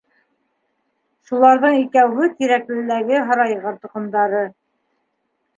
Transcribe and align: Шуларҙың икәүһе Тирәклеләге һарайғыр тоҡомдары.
Шуларҙың 1.31 1.77
икәүһе 1.81 2.29
Тирәклеләге 2.39 3.21
һарайғыр 3.29 3.81
тоҡомдары. 3.85 4.41